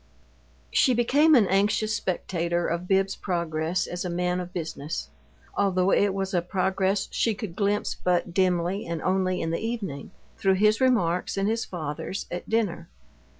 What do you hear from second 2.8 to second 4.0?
Bibbs's progress